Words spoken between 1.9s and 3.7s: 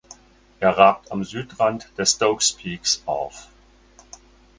der Stokes Peaks auf.